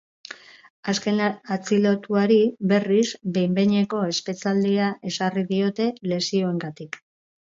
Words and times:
Azken 0.91 1.19
atxilotuari, 1.55 2.37
berriz, 2.71 3.03
behin-behineko 3.35 3.99
espetxealdia 4.13 4.87
ezarri 5.11 5.45
diote, 5.53 5.87
lesioengatik. 6.13 6.99